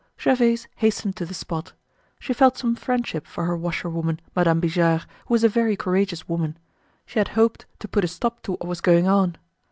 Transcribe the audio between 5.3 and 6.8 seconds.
was a very courageous woman.